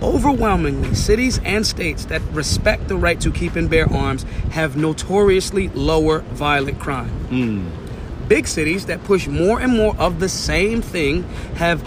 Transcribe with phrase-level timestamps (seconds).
[0.00, 5.68] Overwhelmingly, cities and states that respect the right to keep and bear arms have notoriously
[5.70, 7.08] lower violent crime.
[7.28, 7.68] Hmm.
[8.28, 11.24] Big cities that push more and more of the same thing
[11.56, 11.82] have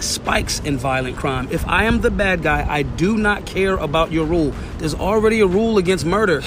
[0.00, 1.48] spikes in violent crime.
[1.50, 4.52] If I am the bad guy, I do not care about your rule.
[4.78, 6.42] There's already a rule against murder.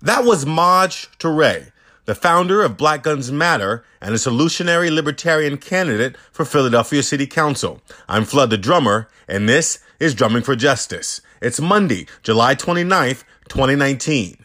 [0.00, 1.71] That was Maj Toure,
[2.04, 7.80] the founder of Black Guns Matter and a solutionary libertarian candidate for Philadelphia City Council.
[8.08, 11.20] I'm Flood the Drummer, and this is Drumming for Justice.
[11.40, 14.36] It's Monday, July 29th, 2019.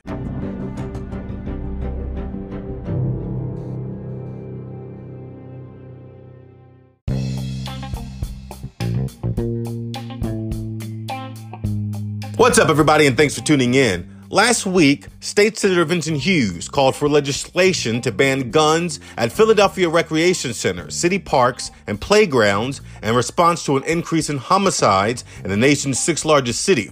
[12.38, 14.17] What's up, everybody, and thanks for tuning in.
[14.30, 20.54] Last week, State Senator Vincent Hughes called for legislation to ban guns at Philadelphia recreation
[20.54, 25.98] centers, city parks, and playgrounds in response to an increase in homicides in the nation's
[25.98, 26.92] sixth largest city.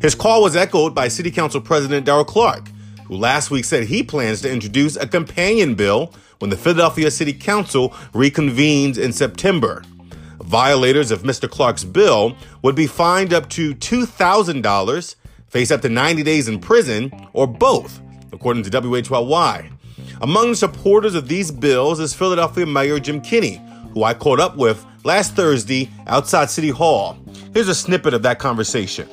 [0.00, 2.68] His call was echoed by City Council President Darrell Clarke,
[3.04, 7.32] who last week said he plans to introduce a companion bill when the Philadelphia City
[7.32, 9.84] Council reconvenes in September.
[10.40, 11.48] Violators of Mr.
[11.48, 15.14] Clarke's bill would be fined up to $2,000,
[15.54, 18.00] face up to 90 days in prison, or both,
[18.32, 19.70] according to WHYY.
[20.20, 23.60] Among the supporters of these bills is Philadelphia Mayor Jim Kenney,
[23.92, 27.16] who I caught up with last Thursday outside City Hall.
[27.52, 29.08] Here's a snippet of that conversation.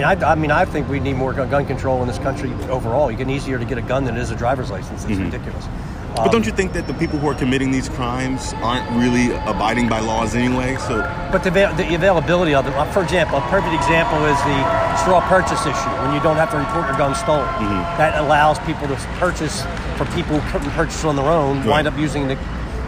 [0.00, 3.10] I, I mean, I think we need more gun control in this country overall.
[3.10, 5.04] You get easier to get a gun than it is a driver's license.
[5.04, 5.24] It's mm-hmm.
[5.24, 5.64] ridiculous.
[6.18, 9.88] But don't you think that the people who are committing these crimes aren't really abiding
[9.88, 10.76] by laws anyway?
[10.76, 14.96] So But the, the availability of them, uh, for example, a perfect example is the
[14.98, 17.46] straw purchase issue when you don't have to report your gun stolen.
[17.98, 19.62] That allows people to purchase
[19.96, 21.84] for people who couldn't purchase on their own, Right.
[21.84, 22.34] wind up using the,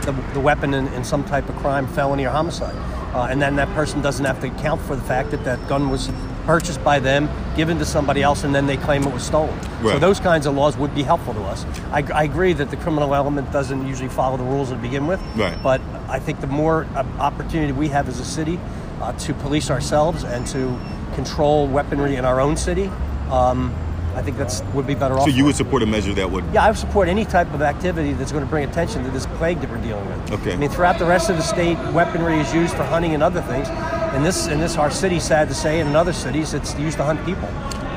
[0.02, 2.74] the, the weapon in, in some type of crime, felony, or homicide.
[3.14, 5.90] Uh, and then that person doesn't have to account for the fact that that gun
[5.90, 6.08] was
[6.50, 9.56] purchased by them, given to somebody else, and then they claim it was stolen.
[9.84, 11.64] So those kinds of laws would be helpful to us.
[11.92, 15.20] I, I agree that the criminal element doesn't usually follow the rules to begin with.
[15.36, 15.56] Right.
[15.62, 18.58] But I think the more uh, opportunity we have as a city
[19.00, 20.76] uh, to police ourselves and to
[21.14, 22.90] control weaponry in our own city,
[23.30, 23.72] um,
[24.20, 25.24] I think that's would be better off.
[25.24, 27.62] so you would support a measure that would Yeah, I would support any type of
[27.62, 30.32] activity that's going to bring attention to this plague that we're dealing with.
[30.32, 30.52] Okay.
[30.52, 33.40] I mean, throughout the rest of the state, weaponry is used for hunting and other
[33.40, 33.66] things.
[33.68, 36.98] And this, in this, our city, sad to say, and in other cities, it's used
[36.98, 37.48] to hunt people.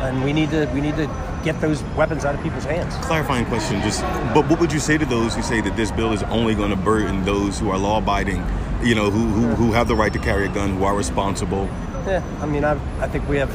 [0.05, 1.07] And we need to, we need to
[1.43, 2.95] get those weapons out of people's hands.
[3.05, 3.81] clarifying question.
[3.81, 4.01] Just
[4.33, 6.69] but what would you say to those who say that this bill is only going
[6.69, 8.45] to burden those who are law abiding?
[8.81, 11.65] You know, who, who who have the right to carry a gun, who are responsible.
[12.05, 13.51] Yeah, I mean, I, I think we have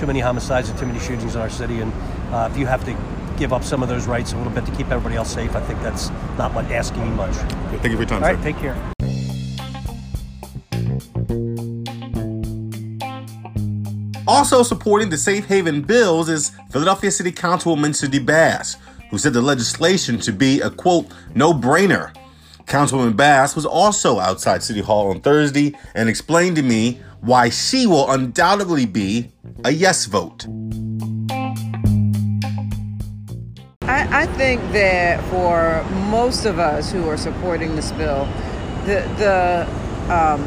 [0.00, 1.92] too many homicides and too many shootings in our city, and
[2.32, 2.96] uh, if you have to
[3.36, 5.60] give up some of those rights a little bit to keep everybody else safe, I
[5.60, 7.34] think that's not much asking you much.
[7.34, 8.42] Thank you for your time, All right, sir.
[8.42, 8.74] take care.
[14.26, 18.78] Also supporting the safe haven bills is Philadelphia City Councilwoman Cindy Bass,
[19.10, 22.14] who said the legislation should be a quote, no brainer.
[22.64, 27.86] Councilwoman Bass was also outside City Hall on Thursday and explained to me why she
[27.86, 29.30] will undoubtedly be
[29.64, 30.46] a yes vote.
[33.82, 38.24] I, I think that for most of us who are supporting this bill,
[38.86, 39.66] the the,
[40.12, 40.42] um,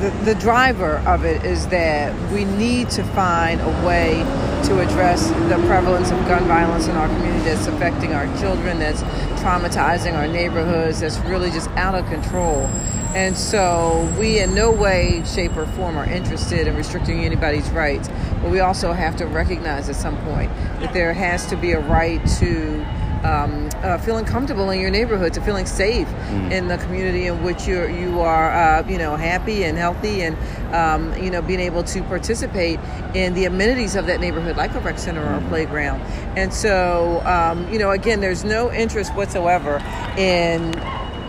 [0.00, 4.24] the the driver of it is that we need to find a way
[4.64, 9.02] to address the prevalence of gun violence in our community that's affecting our children, that's
[9.40, 12.68] traumatizing our neighborhoods, that's really just out of control.
[13.14, 18.08] And so we in no way, shape, or form are interested in restricting anybody's rights.
[18.42, 21.80] But we also have to recognize at some point that there has to be a
[21.80, 22.86] right to
[23.24, 26.08] um, uh, feeling comfortable in your neighborhood, to feeling safe
[26.52, 30.36] in the community in which you're, you are, uh, you know, happy and healthy, and
[30.74, 32.78] um, you know, being able to participate
[33.14, 36.00] in the amenities of that neighborhood, like a rec center or a playground.
[36.36, 39.78] And so, um, you know, again, there's no interest whatsoever
[40.16, 40.72] in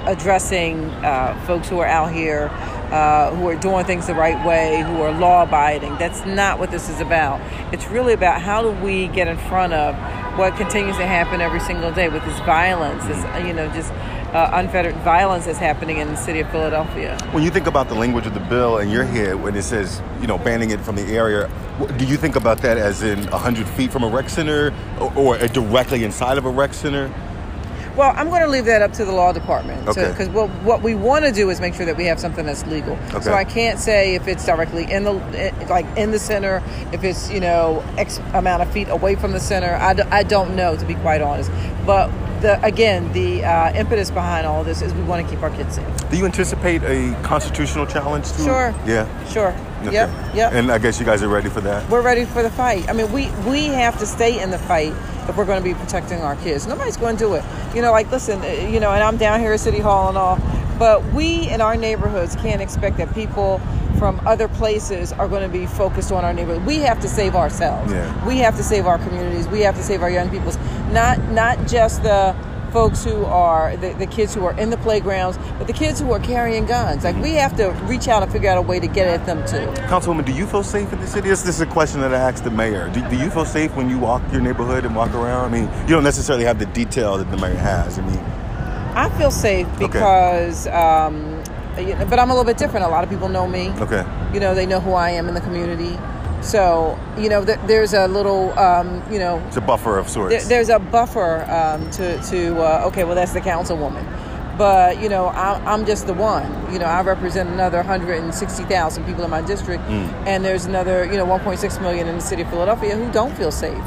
[0.06, 2.50] addressing uh, folks who are out here
[2.92, 5.96] uh, who are doing things the right way, who are law abiding.
[5.98, 7.40] That's not what this is about.
[7.74, 9.96] It's really about how do we get in front of
[10.38, 13.92] what continues to happen every single day with this violence, this, you know, just
[14.34, 17.18] uh, unfettered violence that's happening in the city of Philadelphia.
[17.31, 20.01] When you think about the language of the bill in your head, when it says
[20.22, 21.50] you know banning it from the area,
[21.98, 25.48] do you think about that as in hundred feet from a rec center, or, or
[25.48, 27.12] directly inside of a rec center?
[28.00, 29.86] Well, I'm going to leave that up to the law department.
[29.90, 30.07] Okay.
[30.07, 32.66] Because what, what we want to do is make sure that we have something that's
[32.66, 32.94] legal.
[33.10, 33.19] Okay.
[33.19, 36.63] So I can't say if it's directly in the eh, like in the center,
[36.94, 39.75] if it's you know X amount of feet away from the center.
[39.75, 41.51] I, d- I don't know to be quite honest.
[41.86, 42.10] But
[42.40, 45.75] the again, the uh, impetus behind all this is we want to keep our kids
[45.75, 46.10] safe.
[46.10, 48.74] Do you anticipate a constitutional challenge to Sure.
[48.86, 49.28] Yeah.
[49.28, 49.54] Sure.
[49.81, 49.92] Okay.
[49.92, 50.36] Yep.
[50.36, 50.54] Yep.
[50.54, 51.90] And I guess you guys are ready for that.
[51.90, 52.88] we're ready for the fight.
[52.88, 54.94] I mean, we we have to stay in the fight
[55.29, 56.67] if we're going to be protecting our kids.
[56.67, 57.43] Nobody's going to do it.
[57.75, 60.17] You know, like listen, uh, you know, and I'm down here at City Hall and
[60.17, 60.37] all,
[60.77, 63.61] but we in our neighborhoods can't expect that people
[63.97, 66.65] from other places are going to be focused on our neighborhood.
[66.65, 67.91] We have to save ourselves.
[67.91, 68.27] Yeah.
[68.27, 69.47] We have to save our communities.
[69.47, 70.57] We have to save our young peoples.
[70.91, 72.35] Not not just the
[72.71, 76.12] folks who are the, the kids who are in the playgrounds, but the kids who
[76.12, 77.04] are carrying guns.
[77.04, 79.45] Like we have to reach out and figure out a way to get at them
[79.48, 79.71] too.
[79.83, 81.30] Councilwoman, do you feel safe in the city?
[81.30, 82.89] This, this is a question that I asked the mayor.
[82.89, 85.45] Do, do you feel safe when you walk your neighborhood and walk around?
[85.45, 88.00] I mean, you don't necessarily have the detail that the mayor has.
[88.00, 88.19] I mean,
[88.95, 91.42] I feel safe because, um,
[91.75, 92.86] but I'm a little bit different.
[92.86, 93.69] A lot of people know me.
[93.80, 94.06] okay.
[94.33, 95.98] You know, they know who I am in the community.
[96.41, 100.33] So, you know, th- there's a little, um, you know, It's a buffer of sorts.
[100.36, 104.06] there, there's a buffer um, to, to uh, okay, well, that's the councilwoman.
[104.57, 106.44] But, you know, I, I'm just the one.
[106.74, 109.81] You know, I represent another 160,000 people in my district.
[110.27, 113.51] And there's another, you know, 1.6 million in the city of Philadelphia who don't feel
[113.51, 113.77] safe.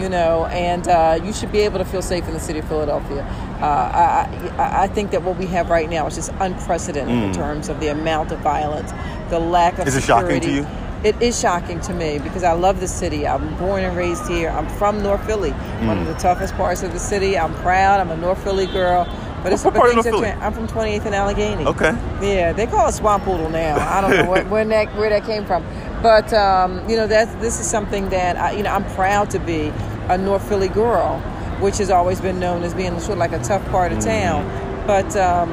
[0.00, 2.66] You know, and uh, you should be able to feel safe in the city of
[2.66, 3.22] Philadelphia.
[3.60, 7.32] Uh, I, I, I think that what we have right now is just unprecedented in
[7.32, 8.90] terms of the amount of violence,
[9.30, 10.66] the lack of Is it shocking to you?
[11.06, 13.28] It is shocking to me because I love the city.
[13.28, 14.48] I'm born and raised here.
[14.50, 16.00] I'm from North Philly, one Mm.
[16.00, 17.38] of the toughest parts of the city.
[17.38, 18.00] I'm proud.
[18.00, 19.06] I'm a North Philly girl.
[19.44, 20.30] But it's What but part of North Philly?
[20.42, 21.64] I'm from 28th and Allegheny.
[21.64, 21.92] Okay.
[22.20, 23.76] Yeah, they call it Swamp Poodle now.
[23.88, 25.62] I don't know what, when that where that came from,
[26.02, 29.38] but um, you know that's this is something that I, you know I'm proud to
[29.38, 29.72] be
[30.08, 31.20] a North Philly girl,
[31.60, 33.98] which has always been known as being sort of like a tough part Mm.
[33.98, 34.40] of town.
[34.88, 35.50] But um,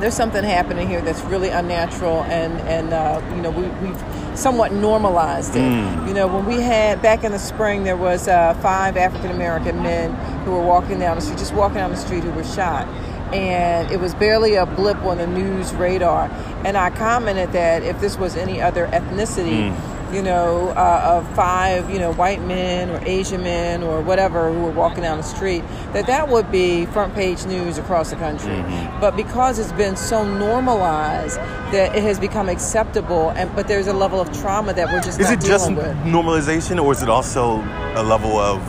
[0.00, 4.02] there's something happening here that's really unnatural, and and uh, you know we, we've
[4.36, 5.60] somewhat normalized it.
[5.60, 6.08] Mm.
[6.08, 9.82] You know, when we had back in the spring, there was uh, five African American
[9.82, 12.86] men who were walking down the street, just walking down the street, who were shot,
[13.34, 16.30] and it was barely a blip on the news radar.
[16.64, 19.74] And I commented that if this was any other ethnicity.
[20.12, 24.60] You know, uh, of five, you know, white men or Asian men or whatever who
[24.60, 28.62] were walking down the street, that that would be front page news across the country.
[29.00, 31.36] But because it's been so normalized
[31.72, 35.18] that it has become acceptable, and but there's a level of trauma that we're just
[35.18, 35.96] Is not it just dealing with.
[36.06, 37.56] normalization, or is it also
[37.96, 38.60] a level of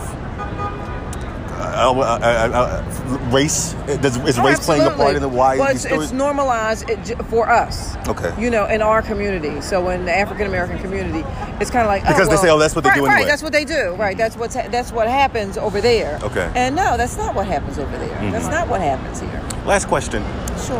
[1.78, 3.74] uh, uh, uh, race?
[4.02, 6.98] Does, is Oh, race playing a part in the why Well, it's, it's normalized it,
[7.26, 7.96] for us.
[8.08, 8.34] Okay.
[8.42, 9.62] You know, in our community.
[9.62, 11.24] So in the African American community,
[11.60, 13.26] it's kind of like Because oh, they say, oh, that's what they right, do Right,
[13.26, 13.96] that's what they do.
[13.96, 16.20] Right, that's what's ha- that's what happens over there.
[16.24, 16.42] Okay.
[16.42, 16.58] Mm-hmm.
[16.58, 18.32] And no, that's not what happens over there.
[18.32, 19.44] That's not what happens here.
[19.66, 20.24] Last question.
[20.66, 20.78] Sure.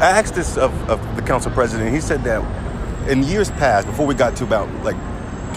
[0.00, 1.94] I asked this of, of the council president.
[1.94, 2.42] He said that
[3.08, 4.96] in years past, before we got to about like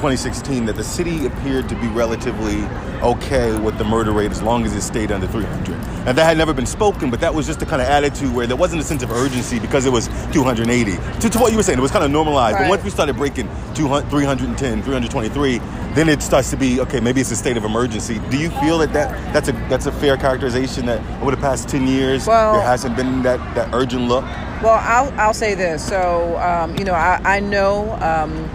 [0.06, 2.62] 2016, that the city appeared to be relatively
[3.02, 5.74] okay with the murder rate as long as it stayed under 300.
[6.08, 8.46] And that had never been spoken, but that was just the kind of attitude where
[8.46, 10.92] there wasn't a sense of urgency because it was 280.
[11.22, 12.56] To, to what you were saying, it was kind of normalized.
[12.56, 15.58] But once we started breaking 200, 310, 323,
[15.96, 17.00] then it starts to be okay.
[17.00, 18.20] Maybe it's a state of emergency.
[18.30, 21.68] Do you feel that, that that's a that's a fair characterization that over the past
[21.68, 24.24] 10 years Well- there hasn't been that, that urgent look?
[24.62, 25.86] Well, I'll, I'll say this.
[25.86, 28.50] So, um, you know, I, I know um,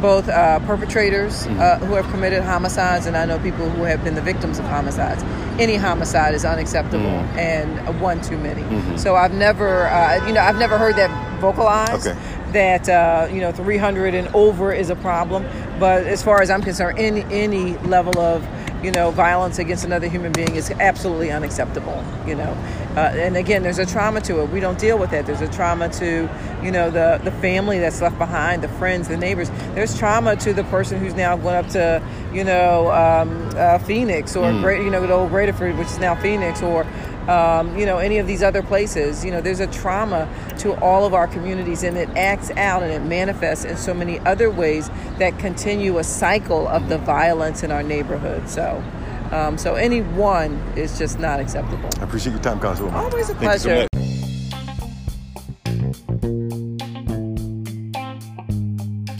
[0.00, 4.14] both uh, perpetrators uh, who have committed homicides, and I know people who have been
[4.14, 5.22] the victims of homicides.
[5.60, 7.06] Any homicide is unacceptable
[7.36, 8.62] and one too many.
[8.96, 12.06] So I've never, uh, you know, I've never heard that vocalized.
[12.06, 12.18] Okay.
[12.52, 15.44] That uh, you know, 300 and over is a problem.
[15.78, 18.42] But as far as I'm concerned, any any level of
[18.82, 22.04] you know violence against another human being is absolutely unacceptable.
[22.26, 22.56] You know,
[22.96, 24.50] uh, and again, there's a trauma to it.
[24.50, 25.26] We don't deal with that.
[25.26, 26.28] There's a trauma to
[26.62, 29.50] you know the the family that's left behind, the friends, the neighbors.
[29.74, 34.36] There's trauma to the person who's now going up to you know um, uh, Phoenix
[34.36, 36.86] or great you know the old Graterford, which is now Phoenix, or
[37.28, 39.24] um, you know, any of these other places.
[39.24, 42.92] You know, there's a trauma to all of our communities, and it acts out and
[42.92, 47.70] it manifests in so many other ways that continue a cycle of the violence in
[47.70, 48.48] our neighborhood.
[48.48, 48.82] So,
[49.30, 51.90] um, so any one is just not acceptable.
[52.00, 52.94] I appreciate your time, Councilwoman.
[52.94, 53.74] Always a Thank you so pleasure.
[53.82, 53.88] much.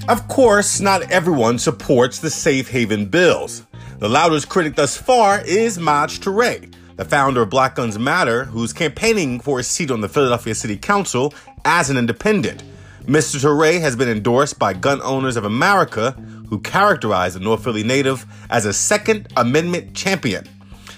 [0.08, 3.66] Of course, not everyone supports the safe haven bills.
[3.98, 8.72] The loudest critic thus far is Maj Toure, the founder of Black Guns Matter, who's
[8.72, 11.32] campaigning for a seat on the Philadelphia City Council
[11.64, 12.64] as an independent.
[13.04, 13.40] Mr.
[13.40, 16.10] Toure has been endorsed by Gun Owners of America,
[16.48, 20.44] who characterize the North Philly native as a Second Amendment champion.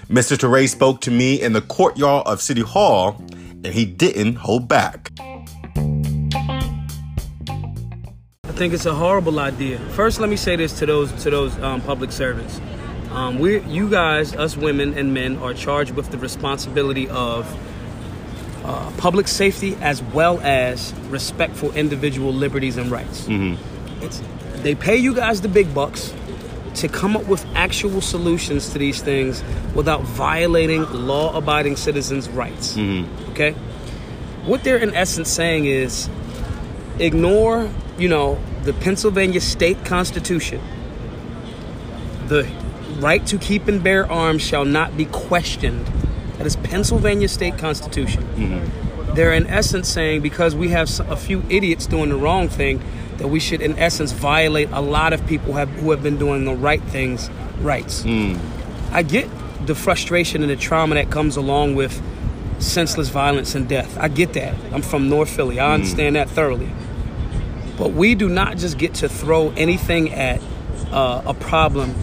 [0.08, 0.38] Mr.
[0.38, 3.16] Toure spoke to me in the courtyard of City Hall,
[3.62, 5.12] and he didn't hold back.
[8.44, 9.78] I think it's a horrible idea.
[9.90, 12.58] First, let me say this to those to those um, public servants:
[13.10, 17.44] Um, we, you guys, us women and men, are charged with the responsibility of
[18.64, 23.26] uh, public safety as well as respect for individual liberties and rights.
[24.00, 24.22] It's,
[24.62, 26.14] they pay you guys the big bucks
[26.74, 29.42] to come up with actual solutions to these things
[29.74, 32.76] without violating law-abiding citizens' rights.
[33.30, 33.52] Okay,
[34.44, 36.08] what they're in essence saying is
[37.00, 40.60] ignore, you know, the Pennsylvania state constitution.
[42.28, 42.44] The
[43.00, 45.86] right to keep and bear arms shall not be questioned.
[46.38, 48.22] That is Pennsylvania state constitution.
[48.22, 49.14] Mm-hmm.
[49.14, 52.80] They're in essence saying because we have a few idiots doing the wrong thing,
[53.18, 56.44] that we should in essence violate a lot of people have, who have been doing
[56.44, 57.28] the right things
[57.60, 58.02] rights.
[58.02, 58.40] Mm.
[58.92, 59.28] I get
[59.66, 62.02] the frustration and the trauma that comes along with
[62.60, 63.98] senseless violence and death.
[63.98, 64.54] I get that.
[64.72, 65.60] I'm from North Philly.
[65.60, 65.74] I mm.
[65.74, 66.70] understand that thoroughly.
[67.76, 70.40] But we do not just get to throw anything at
[70.90, 71.94] uh, a problem.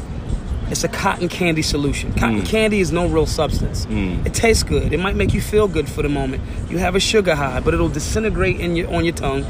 [0.69, 2.13] It's a cotton candy solution.
[2.13, 2.45] Cotton mm.
[2.45, 3.85] candy is no real substance.
[3.85, 4.25] Mm.
[4.25, 4.91] It tastes good.
[4.93, 6.43] It might make you feel good for the moment.
[6.69, 9.45] You have a sugar high, but it'll disintegrate in your on your tongue.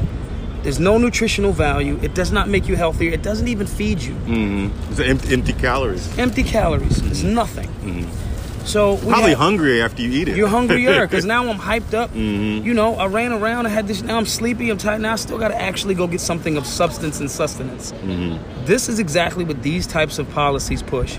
[0.62, 1.98] There's no nutritional value.
[2.02, 3.12] It does not make you healthier.
[3.12, 4.14] It doesn't even feed you.
[4.14, 4.90] Mm-hmm.
[4.90, 6.18] It's empty, empty calories.
[6.18, 6.98] Empty calories.
[7.02, 7.34] It's mm-hmm.
[7.34, 7.68] nothing.
[7.68, 8.27] Mm-hmm.
[8.68, 10.36] So Probably have- hungry after you eat it.
[10.36, 12.10] You're hungrier because now I'm hyped up.
[12.10, 12.66] Mm-hmm.
[12.66, 13.64] You know, I ran around.
[13.64, 14.02] I had this.
[14.02, 14.68] Now I'm sleepy.
[14.68, 15.00] I'm tired.
[15.00, 17.92] Now I still got to actually go get something of substance and sustenance.
[17.92, 18.66] Mm-hmm.
[18.66, 21.18] This is exactly what these types of policies push,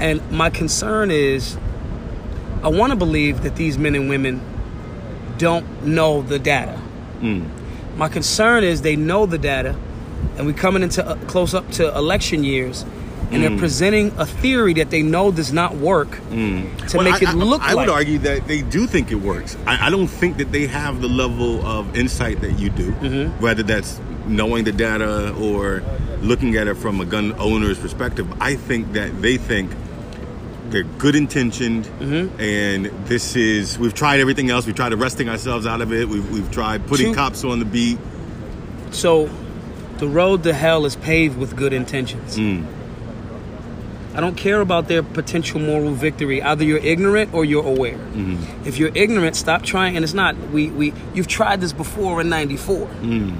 [0.00, 1.58] and my concern is,
[2.62, 4.40] I want to believe that these men and women
[5.36, 6.80] don't know the data.
[7.20, 7.46] Mm.
[7.96, 9.76] My concern is they know the data,
[10.38, 12.86] and we're coming into uh, close up to election years,
[13.30, 16.26] and they're presenting a theory that they know does not work to
[16.94, 17.86] Well, make I, it I- look I, like.
[17.86, 19.56] would argue that they do think it works.
[19.66, 23.42] I, I don't think that they have the level of insight that you do, Mm-hmm.
[23.42, 25.82] whether that's knowing the data or
[26.20, 28.26] looking at it from a gun owner's perspective.
[28.40, 29.70] I think that they think
[30.70, 32.40] they're good intentioned, Mm-hmm.
[32.40, 34.66] and this is we've tried everything else.
[34.66, 36.08] We've tried arresting ourselves out of it.
[36.08, 37.98] We've, we've tried putting Two- cops on the beat.
[38.92, 39.28] So,
[39.98, 42.36] the road to hell is paved with good intentions.
[44.16, 46.42] I don't care about their potential moral victory.
[46.42, 47.98] Either you're ignorant or you're aware.
[47.98, 48.66] Mm-hmm.
[48.66, 49.94] If you're ignorant, stop trying.
[49.94, 52.86] And it's not we we you've tried this before in '94.
[52.86, 53.36] Mm.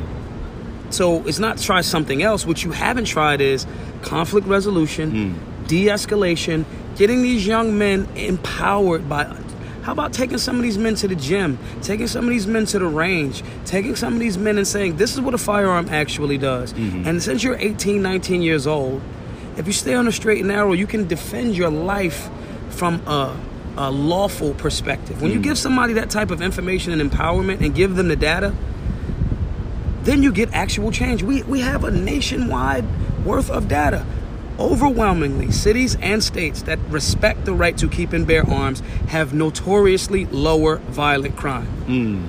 [0.90, 2.46] So it's not try something else.
[2.46, 3.66] What you haven't tried is
[4.02, 5.66] conflict resolution, mm.
[5.66, 6.64] de-escalation,
[6.96, 9.24] getting these young men empowered by.
[9.82, 12.66] How about taking some of these men to the gym, taking some of these men
[12.66, 15.88] to the range, taking some of these men and saying, this is what a firearm
[15.90, 16.72] actually does.
[16.72, 17.06] Mm-hmm.
[17.06, 19.00] And since you're 18, 19 years old,
[19.56, 22.28] if you stay on the straight and narrow, you can defend your life
[22.70, 23.38] from a,
[23.76, 25.22] a lawful perspective.
[25.22, 25.44] When you hmm.
[25.44, 28.54] give somebody that type of information and empowerment and give them the data,
[30.02, 31.22] then you get actual change.
[31.22, 32.84] We, we have a nationwide
[33.24, 34.06] worth of data.
[34.58, 40.24] Overwhelmingly, cities and states that respect the right to keep and bear arms have notoriously
[40.26, 41.66] lower violent crime.
[41.66, 42.26] Hmm.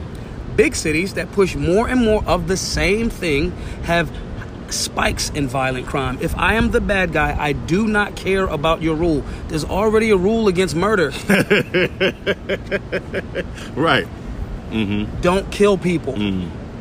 [0.55, 3.51] Big cities that push more and more of the same thing
[3.83, 4.11] have
[4.71, 6.17] spikes in violent crime.
[6.21, 9.23] If I am the bad guy, I do not care about your rule.
[9.47, 11.11] There's already a rule against murder.
[13.75, 14.07] Right.
[15.21, 16.15] don't kill people.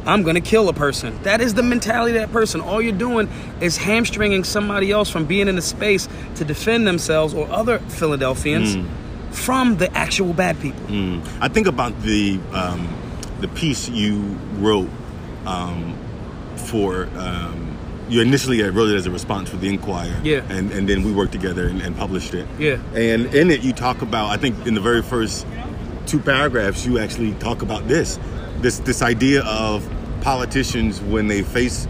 [0.06, 1.20] I'm gonna kill a person.
[1.24, 2.60] That is the mentality of that person.
[2.60, 3.28] All you're doing
[3.60, 8.76] is hamstringing somebody else from being in a space to defend themselves or other Philadelphians
[9.32, 10.86] from the actual bad people.
[11.40, 12.88] I think about the um,
[13.40, 14.20] the piece you
[14.58, 14.88] wrote
[15.44, 15.96] um,
[16.56, 17.65] for um,
[18.08, 20.42] you initially wrote it as a response for the Inquirer, Yeah.
[20.48, 22.76] and and then we worked together and, and published it, Yeah.
[22.94, 25.46] And in it, you talk about I think in the very first
[26.06, 28.18] two paragraphs, you actually talk about this
[28.62, 29.88] this this idea of
[30.22, 31.86] politicians when they face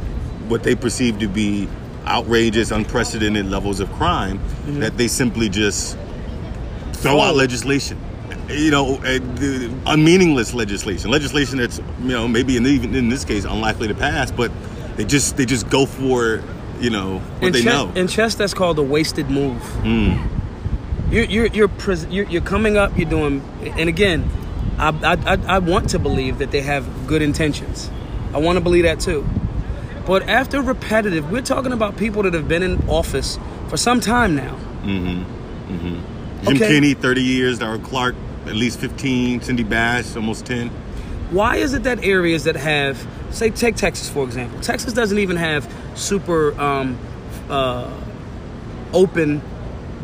[0.48, 1.68] what they perceive to be
[2.06, 4.38] outrageous, unprecedented levels of crime,
[4.78, 5.96] that they simply just
[6.92, 7.98] throw out legislation.
[8.48, 13.24] You know, uh, the- unmeaningless legislation, legislation that's you know maybe in, even in this
[13.24, 14.50] case unlikely to pass, but
[14.96, 16.42] they just they just go for
[16.80, 17.92] you know what in they chess, know.
[17.94, 19.62] In chess, that's called a wasted move.
[21.10, 22.96] You're you're you're, pres- you're you're coming up.
[22.98, 24.28] You're doing, and again,
[24.78, 27.90] I, I I I want to believe that they have good intentions.
[28.34, 29.26] I want to believe that too.
[30.04, 33.38] But after repetitive, we're talking about people that have been in office
[33.68, 34.56] for some time now.
[34.82, 35.72] Mm-hmm.
[35.72, 36.44] Mm-hmm.
[36.44, 36.68] Jim okay.
[36.68, 37.58] Kenney, thirty years.
[37.60, 39.40] Darrell Clarke, at least fifteen.
[39.40, 40.70] Cindy Bass, almost ten.
[41.30, 44.60] Why is it that areas that have, say, take Texas for example.
[44.60, 46.98] Texas doesn't even have super um,
[47.48, 47.90] uh,
[48.92, 49.42] open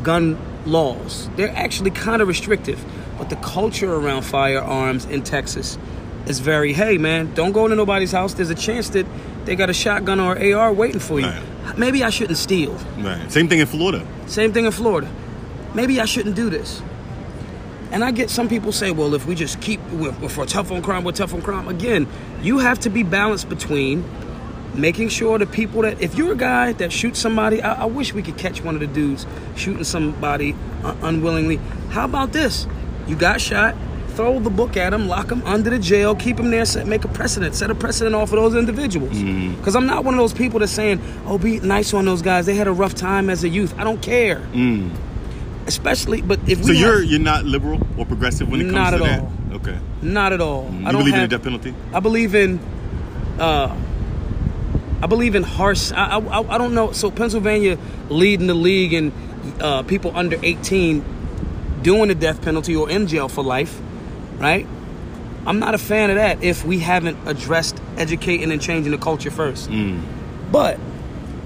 [0.02, 1.28] gun laws.
[1.36, 2.84] They're actually kind of restrictive.
[3.18, 5.78] But the culture around firearms in Texas
[6.26, 8.34] is very, hey man, don't go into nobody's house.
[8.34, 9.06] There's a chance that
[9.44, 11.26] they got a shotgun or AR waiting for you.
[11.26, 11.78] Right.
[11.78, 12.74] Maybe I shouldn't steal.
[12.98, 13.30] Right.
[13.30, 14.06] Same thing in Florida.
[14.26, 15.10] Same thing in Florida.
[15.74, 16.82] maybe I shouldn't do this.
[17.92, 20.72] And I get some people say, well, if we just keep, we're, we're for tough
[20.72, 21.68] on crime, we're tough on crime.
[21.68, 22.08] Again,
[22.40, 24.02] you have to be balanced between
[24.74, 28.14] making sure the people that, if you're a guy that shoots somebody, I, I wish
[28.14, 31.56] we could catch one of the dudes shooting somebody uh, unwillingly.
[31.90, 32.66] How about this?
[33.06, 33.76] You got shot,
[34.08, 37.04] throw the book at him, lock him under the jail, keep him there, set, make
[37.04, 39.18] a precedent, set a precedent off of those individuals.
[39.56, 42.46] Because I'm not one of those people that's saying, oh, be nice on those guys.
[42.46, 43.74] They had a rough time as a youth.
[43.78, 44.40] I don't care.
[45.66, 48.90] Especially, but if we So you're you're not liberal or progressive when it comes Not
[48.90, 49.20] to at that?
[49.20, 49.32] all.
[49.54, 49.78] Okay.
[50.02, 50.68] Not at all.
[50.72, 51.74] You I don't believe in the death penalty?
[51.92, 52.58] I believe in.
[53.38, 53.76] Uh,
[55.02, 55.92] I believe in harsh.
[55.92, 56.92] I, I, I don't know.
[56.92, 57.76] So Pennsylvania
[58.08, 59.12] leading the league and
[59.60, 61.04] uh, people under 18
[61.82, 63.80] doing the death penalty or in jail for life,
[64.38, 64.66] right?
[65.44, 69.30] I'm not a fan of that if we haven't addressed educating and changing the culture
[69.32, 69.68] first.
[70.52, 70.78] But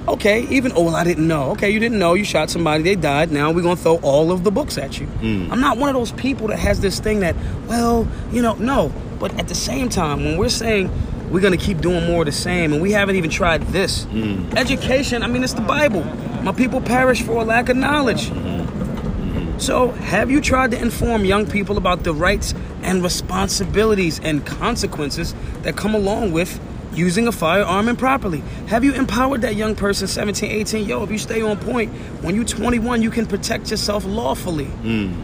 [0.08, 1.50] okay, even oh well, I didn't know.
[1.52, 2.14] Okay, you didn't know.
[2.14, 2.82] You shot somebody.
[2.82, 3.30] They died.
[3.30, 5.06] Now we're gonna throw all of the books at you.
[5.06, 5.52] Hmm.
[5.52, 7.36] I'm not one of those people that has this thing that
[7.68, 8.92] well, you know, no.
[9.18, 10.90] But at the same time, when we're saying
[11.30, 14.48] we're gonna keep doing more of the same, and we haven't even tried this, hmm.
[14.56, 15.22] education.
[15.22, 16.04] I mean, it's the Bible.
[16.42, 18.28] My people perish for a lack of knowledge.
[18.28, 19.58] Hmm.
[19.58, 25.34] So, have you tried to inform young people about the rights and responsibilities and consequences
[25.62, 26.60] that come along with
[26.97, 28.41] using a firearm improperly?
[28.69, 32.35] Have you empowered that young person, 17, 18, yo, if you stay on point, when
[32.35, 34.67] you're 21, you can protect yourself lawfully?
[34.67, 35.15] Mm,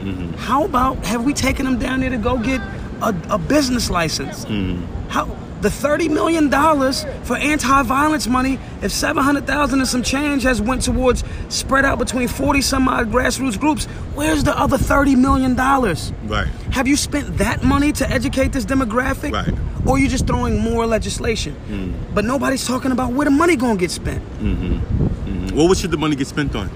[0.00, 0.32] mm-hmm.
[0.34, 2.60] How about have we taken them down there to go get
[3.02, 4.44] a, a business license?
[4.44, 4.86] Mm.
[5.08, 5.26] How
[5.62, 10.60] the thirty million dollars for anti-violence money, if seven hundred thousand and some change has
[10.60, 15.54] went towards spread out between forty some odd grassroots groups, where's the other thirty million
[15.54, 16.12] dollars?
[16.24, 16.48] Right.
[16.72, 19.32] Have you spent that money to educate this demographic?
[19.32, 19.54] Right.
[19.86, 21.54] Or you're just throwing more legislation?
[21.68, 22.14] Mm-hmm.
[22.14, 24.22] But nobody's talking about where the money gonna get spent.
[24.38, 24.74] Mm-hmm.
[24.74, 25.56] Mm-hmm.
[25.56, 26.70] What should the money get spent on?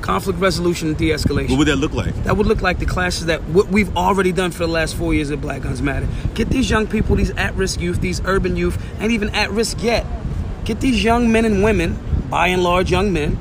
[0.00, 1.50] Conflict resolution and de-escalation.
[1.50, 2.14] What would that look like?
[2.24, 5.14] That would look like the classes that what we've already done for the last four
[5.14, 6.08] years at Black Guns Matter.
[6.34, 10.06] Get these young people, these at-risk youth, these urban youth, ain't even at risk yet.
[10.64, 11.98] Get these young men and women,
[12.30, 13.38] by and large young men.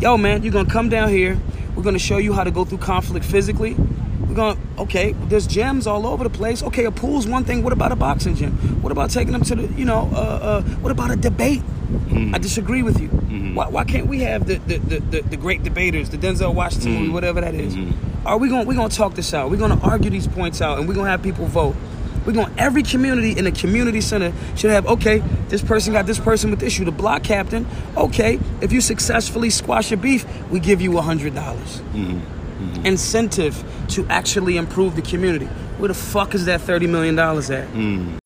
[0.00, 1.38] Yo, man, you're gonna come down here.
[1.76, 3.76] We're gonna show you how to go through conflict physically.
[4.34, 5.12] We're gonna okay.
[5.12, 6.60] There's gyms all over the place.
[6.64, 7.62] Okay, a pool's one thing.
[7.62, 8.82] What about a boxing gym?
[8.82, 11.60] What about taking them to the, you know, uh, uh, what about a debate?
[11.60, 12.34] Mm-hmm.
[12.34, 13.06] I disagree with you.
[13.10, 13.54] Mm-hmm.
[13.54, 16.94] Why, why can't we have the the, the, the the great debaters, the Denzel Washington
[16.94, 17.76] movie, whatever that is?
[18.26, 18.66] Are we going?
[18.66, 19.50] We're gonna talk this out.
[19.50, 21.76] We're gonna argue these points out, and we're gonna have people vote.
[22.26, 22.52] We're going.
[22.58, 24.84] Every community in a community center should have.
[24.88, 26.84] Okay, this person got this person with issue.
[26.84, 27.68] The block captain.
[27.96, 31.80] Okay, if you successfully squash a beef, we give you a hundred dollars.
[32.54, 32.86] Mm-hmm.
[32.86, 35.46] Incentive to actually improve the community.
[35.78, 37.66] Where the fuck is that thirty million dollars at?
[37.68, 38.18] Mm.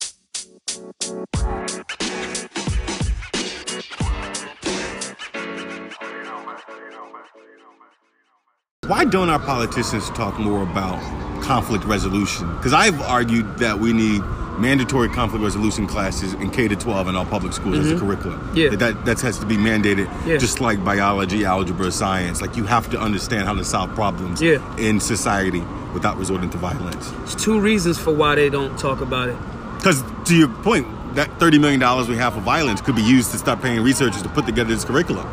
[8.87, 10.99] Why don't our politicians talk more about
[11.49, 12.47] conflict resolution?
[12.57, 14.21] Because I've argued that we need
[14.59, 18.39] mandatory conflict resolution classes in K to 12 in all public schools as a curriculum.
[18.39, 18.57] Mm-hmm.
[18.57, 18.69] Yeah.
[18.69, 20.37] That, that that has to be mandated, Yeah.
[20.37, 22.39] just like biology, algebra, science.
[22.39, 24.59] Like you have to understand how to solve problems Yeah.
[24.77, 25.63] in society
[25.95, 27.09] without resorting to violence.
[27.09, 29.37] There's two reasons for why they don't talk about it.
[29.77, 30.85] Because to your point,
[31.15, 34.29] that $30 million we have for violence could be used to start paying researchers to
[34.29, 35.25] put together this curriculum.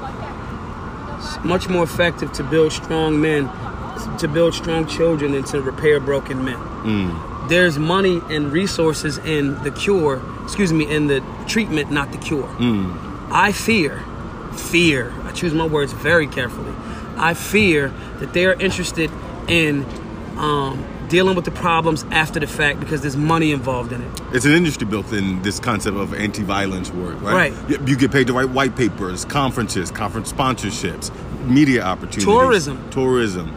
[1.19, 3.51] It's much more effective to build strong men,
[4.19, 7.49] to build strong children, and to repair broken men.
[7.49, 12.49] There's money and resources in the cure, excuse me, in the treatment, not the cure.
[13.31, 14.03] I fear,
[14.55, 16.73] fear, I choose my words very carefully.
[17.17, 19.11] I fear that they are interested
[19.49, 19.85] in
[20.37, 24.21] um, dealing with the problems after the fact because there's money involved in it.
[24.33, 27.53] It's an industry built in this concept of anti-violence work, right?
[27.53, 27.71] Right.
[27.71, 31.11] You, you get paid to write white papers, conferences, conference sponsorships,
[31.47, 32.91] media opportunities, Tourism.
[32.91, 33.55] tourism.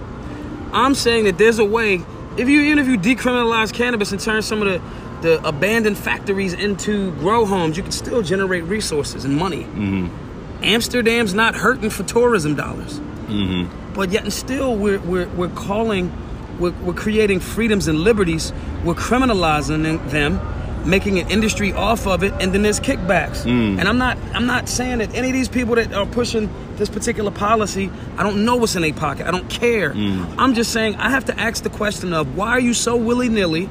[0.72, 2.02] I'm saying that there's a way.
[2.38, 4.82] If you even if you decriminalize cannabis and turn some of the
[5.22, 9.64] the abandoned factories into grow homes, you can still generate resources and money.
[9.64, 10.64] Mm-hmm.
[10.64, 13.94] Amsterdam's not hurting for tourism dollars, mm-hmm.
[13.94, 16.12] but yet and still we're we're we're calling,
[16.60, 18.54] we're, we're creating freedoms and liberties.
[18.84, 20.40] We're criminalizing them.
[20.86, 23.44] Making an industry off of it, and then there's kickbacks.
[23.44, 23.80] Mm.
[23.80, 26.90] And I'm not, I'm not saying that any of these people that are pushing this
[26.90, 29.28] particular policy, I don't know what's in their pocket.
[29.28, 29.94] I don't care.
[29.94, 30.36] Mm.
[30.38, 33.30] I'm just saying I have to ask the question of why are you so willy
[33.30, 33.70] nilly,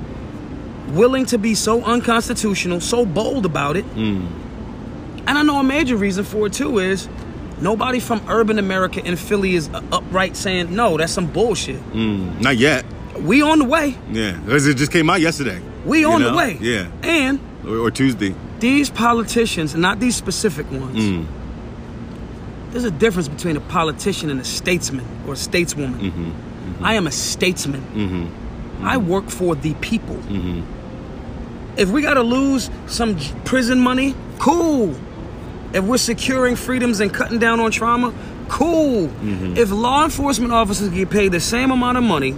[0.90, 3.84] willing to be so unconstitutional, so bold about it?
[3.96, 4.28] Mm.
[5.26, 7.08] And I know a major reason for it too is
[7.60, 10.96] nobody from urban America in Philly is uh, upright saying no.
[10.96, 11.80] That's some bullshit.
[11.92, 12.40] Mm.
[12.40, 12.84] Not yet.
[13.20, 13.96] We on the way.
[14.12, 15.60] Yeah, because it just came out yesterday.
[15.84, 16.30] We You on know?
[16.30, 16.58] the way.
[16.60, 18.34] Yeah, And or, or Tuesday.
[18.60, 21.26] these politicians, not these specific ones,
[22.78, 25.98] There's a difference between a politician and a statesman or a stateswoman.
[25.98, 26.84] Mm-hmm.
[26.84, 27.82] I am a statesman.
[28.84, 30.14] I work for the people.
[30.14, 31.76] Mm-hmm.
[31.76, 34.94] If we got to lose some prison money, cool.
[35.72, 38.14] If we're securing freedoms and cutting down on trauma,
[38.48, 39.08] cool.
[39.08, 39.56] Mm-hmm.
[39.56, 42.36] If law enforcement officers get paid the same amount of money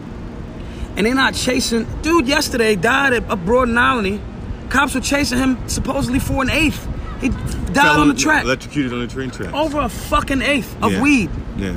[0.97, 4.23] and they're not chasing, dude, yesterday died at up Broad and Island.
[4.71, 6.89] Cops were chasing him supposedly for an eighth.
[7.21, 7.29] He
[7.73, 9.53] died on the track Electrocuted on the train track.
[9.55, 11.03] over a fucking eighth of Yeah.
[11.03, 11.31] weed.
[11.57, 11.73] Yeah.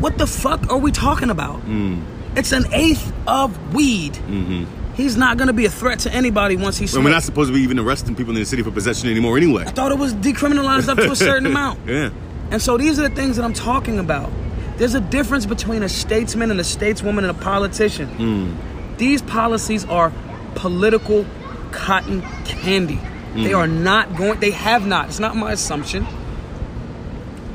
[0.00, 1.64] What the fuck are we talking about?
[1.66, 2.02] Mm.
[2.36, 4.12] It's an eighth of weed.
[4.14, 4.64] Mm-hmm.
[4.94, 6.94] He's not gonna be a threat to anybody once he's.
[6.94, 9.36] And we're not supposed to be even arresting people in the city for possession anymore
[9.36, 9.64] anyway.
[9.66, 11.80] I thought it was decriminalized up to a certain amount.
[11.86, 12.10] Yeah.
[12.50, 14.30] And so these are the things that I'm talking about.
[14.76, 18.08] There's a difference between a statesman and a stateswoman and a politician.
[18.18, 18.98] Mm.
[18.98, 20.12] These policies are
[20.54, 21.24] political
[21.72, 23.00] cotton candy.
[23.44, 26.06] They are not going, they have not, it's not my assumption,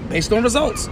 [0.09, 0.89] based on results.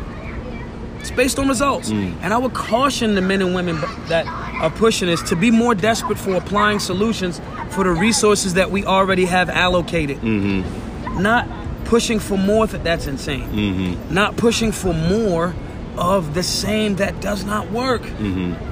[1.00, 1.90] It's based on results.
[1.90, 2.18] Mm.
[2.22, 5.74] And I would caution the men and women that are pushing this to be more
[5.74, 10.18] desperate for applying solutions for the resources that we already have allocated.
[10.18, 11.22] Mm-hmm.
[11.22, 11.48] Not
[11.86, 13.48] pushing for more, that that's insane.
[13.50, 14.14] Mm-hmm.
[14.14, 15.56] Not pushing for more
[15.98, 18.02] of the same that does not work.
[18.02, 18.69] Mm-hmm.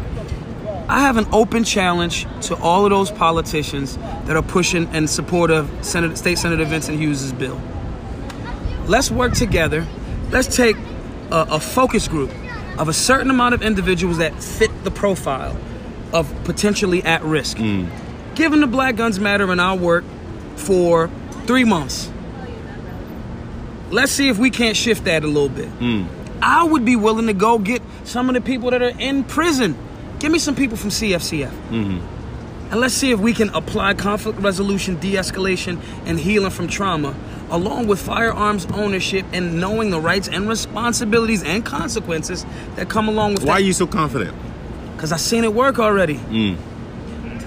[0.89, 5.52] I have an open challenge to all of those politicians that are pushing and support
[5.52, 7.60] of Senator, State Senator Vincent Hughes' bill.
[8.86, 9.86] Let's work together.
[10.32, 10.78] Let's take
[11.30, 12.32] a, a focus group
[12.78, 15.58] of a certain amount of individuals that fit the profile
[16.13, 17.58] of potentially at risk.
[17.58, 17.89] Mm.
[18.36, 20.06] Give them the Black Guns Matter in our work
[20.56, 21.10] for
[21.45, 22.10] three months.
[23.89, 25.69] Let's see if we can't shift that a little bit.
[25.80, 26.08] Mm.
[26.41, 29.78] I would be willing to go get some of the people that are in prison.
[30.19, 31.49] Give me some people from CFCF.
[31.49, 32.17] Mm-hmm.
[32.71, 37.15] And let's see if we can apply conflict resolution, de escalation, and healing from trauma,
[37.49, 43.36] along with firearms ownership and knowing the rights and responsibilities and consequences that come along
[43.36, 44.36] with Why are you so confident?
[44.95, 46.15] Because I seen it work already.
[46.15, 46.58] Mm.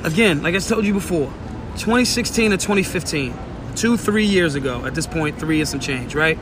[0.04, 1.30] Again, like I told you before,
[1.76, 3.34] 2016 to 2015,
[3.76, 6.38] two, three years ago, at this point, three and some change, right?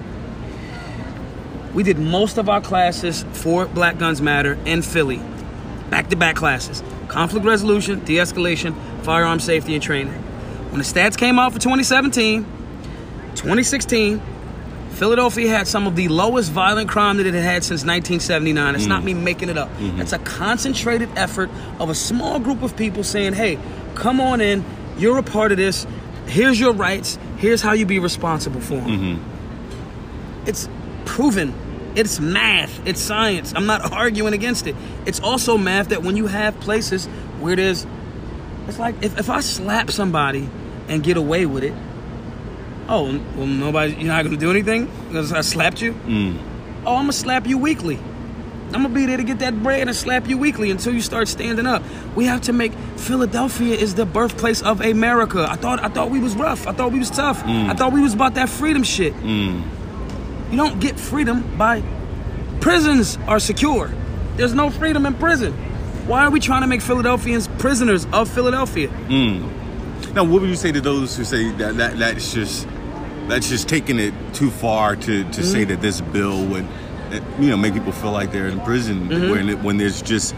[1.74, 5.20] We did most of our classes for Black Guns Matter in Philly,
[5.90, 10.12] back to back classes conflict resolution, de escalation, firearm safety, and training.
[10.70, 12.44] When the stats came out for 2017,
[13.34, 14.20] 2016,
[14.90, 18.74] Philadelphia had some of the lowest violent crime that it had had since 1979.
[18.74, 19.06] It's not mm-hmm.
[19.06, 19.68] me making it up.
[19.70, 20.00] Mm-hmm.
[20.00, 23.58] It's a concentrated effort of a small group of people saying, hey,
[23.94, 24.64] come on in,
[24.98, 25.86] you're a part of this,
[26.26, 29.16] here's your rights, here's how you be responsible for them.
[29.16, 30.48] Mm-hmm.
[30.48, 30.68] It's
[31.04, 31.54] proven.
[31.98, 32.86] It's math.
[32.86, 33.52] It's science.
[33.56, 34.76] I'm not arguing against it.
[35.04, 37.06] It's also math that when you have places
[37.40, 37.84] where there's,
[38.68, 40.48] it's like if, if I slap somebody
[40.86, 41.74] and get away with it,
[42.88, 45.92] oh, well, nobody, you're not gonna do anything because I slapped you?
[45.92, 46.38] Mm.
[46.86, 47.96] Oh, I'm gonna slap you weekly.
[48.66, 51.26] I'm gonna be there to get that bread and slap you weekly until you start
[51.26, 51.82] standing up.
[52.14, 55.48] We have to make Philadelphia is the birthplace of America.
[55.50, 56.68] I thought I thought we was rough.
[56.68, 57.42] I thought we was tough.
[57.42, 57.70] Mm.
[57.70, 59.14] I thought we was about that freedom shit.
[59.14, 59.64] Mm.
[60.50, 61.82] You don't get freedom by
[62.60, 63.90] prisons are secure.
[64.36, 65.52] There's no freedom in prison.
[66.06, 68.88] Why are we trying to make Philadelphians prisoners of Philadelphia?
[70.14, 72.66] Now, what would you say to those who say that, that that's just
[73.28, 75.70] that's just taking it too far to, to say Mm-hmm.
[75.70, 76.66] that this bill would,
[77.38, 79.30] you know, make people feel like they're in prison Mm-hmm.
[79.30, 80.34] when it, when there's just,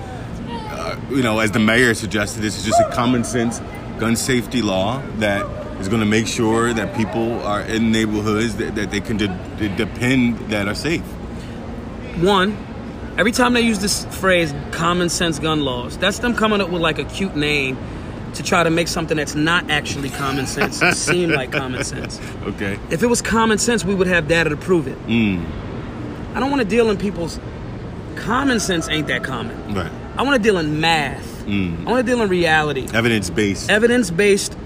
[0.48, 3.60] uh, you know, as the mayor suggested, this is just a common sense
[4.00, 5.46] gun safety law that
[5.80, 9.28] is going to make sure that people are in neighborhoods that, that they can de-
[9.58, 11.02] de- depend that are safe.
[12.20, 12.56] One,
[13.16, 16.82] every time they use this phrase common sense gun laws, that's them coming up with
[16.82, 17.78] like a cute name
[18.34, 22.20] to try to make something that's not actually common sense seem like common sense.
[22.42, 22.78] Okay.
[22.90, 24.98] If it was common sense, we would have data to prove it.
[25.06, 25.44] Mm.
[26.34, 27.40] I don't want to deal in people's
[28.16, 29.74] common sense ain't that common.
[29.74, 29.90] Right.
[30.16, 31.44] I want to deal in math.
[31.46, 31.86] Mm.
[31.86, 32.86] I want to deal in reality.
[32.92, 33.70] Evidence based.
[33.70, 34.56] Evidence based.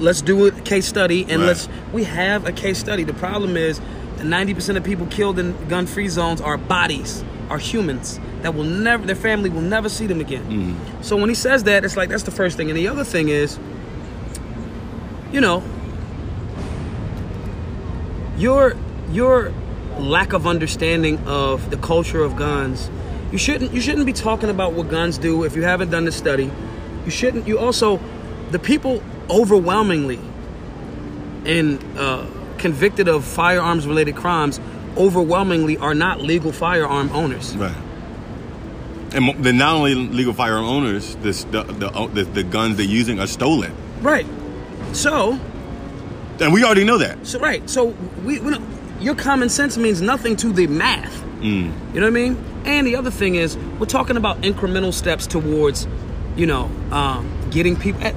[0.00, 1.48] Let's do a case study and Right.
[1.48, 3.04] let's we have a case study.
[3.04, 3.80] The problem is
[4.16, 8.64] the 90% of people killed in gun free zones are bodies, are humans that will
[8.64, 10.44] never their family will never see them again.
[10.44, 11.02] Mm-hmm.
[11.02, 12.68] So when he says that, it's like that's the first thing.
[12.70, 13.58] And the other thing is,
[15.32, 15.62] you know,
[18.36, 18.74] your
[19.10, 19.52] your
[19.98, 22.90] lack of understanding of the culture of guns.
[23.30, 26.12] You shouldn't you shouldn't be talking about what guns do if you haven't done the
[26.12, 26.50] study.
[27.04, 27.46] You shouldn't.
[27.46, 28.00] You also
[28.50, 30.20] the people overwhelmingly
[31.44, 32.26] and uh,
[32.58, 34.60] convicted of firearms related crimes
[34.96, 37.56] overwhelmingly are not legal firearm owners.
[37.56, 37.76] Right.
[39.14, 42.86] And mo- the not only legal firearm owners, this, the, the the the guns they're
[42.86, 44.26] using are stolen, Right.
[44.92, 45.38] So
[46.40, 47.26] and we already know that.
[47.26, 47.86] So right, so
[48.24, 48.56] we, we
[49.00, 51.22] your common sense means nothing to the math.
[51.42, 52.36] You know what I mean?
[52.64, 55.88] And the other thing is, we're talking about incremental steps towards,
[56.36, 58.00] you know, um, getting people.
[58.02, 58.14] At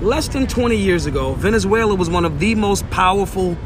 [0.00, 3.56] less than 20 years ago, Venezuela was one of the most powerful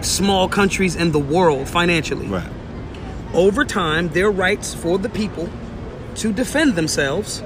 [0.00, 2.26] small countries in the world financially.
[2.26, 2.50] Right.
[3.34, 5.48] Over time, their rights for the people
[6.16, 7.42] to defend themselves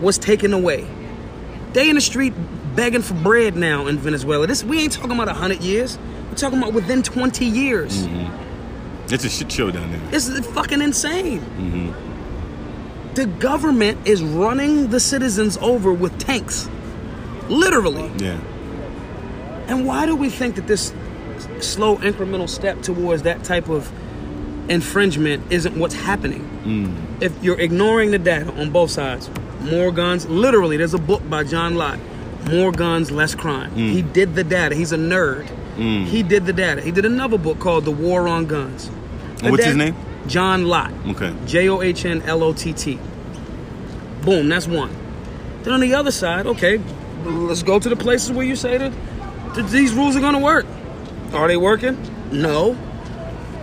[0.00, 0.86] was taken away.
[1.72, 2.34] They in the street
[2.74, 4.46] begging for bread now in Venezuela.
[4.46, 5.98] This we ain't talking about 100 years.
[6.28, 8.06] We're talking about within 20 years.
[8.06, 9.12] Mm-hmm.
[9.12, 10.00] It's a shit show down there.
[10.10, 11.40] This is fucking insane.
[11.40, 13.14] Mm-hmm.
[13.14, 16.68] The government is running the citizens over with tanks.
[17.50, 18.10] Literally.
[18.16, 18.40] Yeah.
[19.66, 20.94] And why do we think that this
[21.60, 23.90] slow incremental step towards that type of
[24.70, 26.48] infringement isn't what's happening?
[26.64, 27.22] Mm.
[27.22, 29.28] If you're ignoring the data on both sides,
[29.60, 31.98] more guns, literally, there's a book by John Lott,
[32.48, 33.70] More Guns, Less Crime.
[33.72, 33.92] Mm.
[33.92, 34.74] He did the data.
[34.74, 35.46] He's a nerd.
[35.76, 36.06] Mm.
[36.06, 36.80] He did the data.
[36.80, 38.90] He did another book called The War on Guns.
[39.36, 39.96] The What's his name?
[40.26, 40.92] John Lott.
[41.08, 41.34] Okay.
[41.46, 42.98] J O H N L O T T.
[44.22, 44.94] Boom, that's one.
[45.62, 46.80] Then on the other side, okay,
[47.24, 48.92] let's go to the places where you say that,
[49.54, 50.66] that these rules are going to work.
[51.32, 51.98] Are they working?
[52.32, 52.76] No.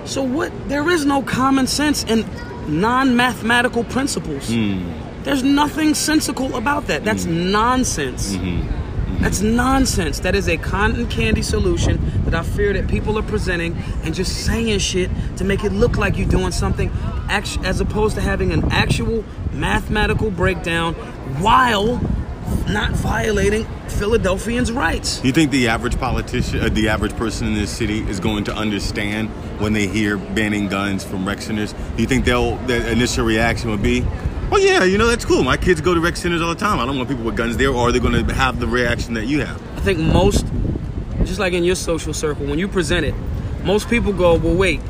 [0.05, 0.51] So what?
[0.69, 2.25] There is no common sense in
[2.67, 4.47] non-mathematical principles.
[4.49, 4.91] Hmm.
[5.23, 7.03] There's nothing sensical about that.
[7.03, 7.51] That's hmm.
[7.51, 8.33] nonsense.
[8.33, 8.87] Mm-hmm.
[9.17, 9.23] Mm-hmm.
[9.23, 10.19] That's nonsense.
[10.19, 14.45] That is a cotton candy solution that I fear that people are presenting and just
[14.45, 16.91] saying shit to make it look like you're doing something,
[17.29, 20.93] as opposed to having an actual mathematical breakdown
[21.41, 21.99] while
[22.67, 25.23] not violating Philadelphians' rights.
[25.23, 28.53] You think the average politician, uh, the average person in this city, is going to
[28.53, 29.29] understand
[29.59, 31.73] when they hear banning guns from rec centers?
[31.73, 34.01] Do you think they'll their initial reaction would be,
[34.49, 35.43] "Well, yeah, you know that's cool.
[35.43, 36.79] My kids go to rec centers all the time.
[36.79, 39.13] I don't want people with guns there." Or are they going to have the reaction
[39.15, 39.61] that you have?
[39.77, 40.45] I think most,
[41.23, 43.15] just like in your social circle, when you present it,
[43.63, 44.81] most people go, "Well, wait,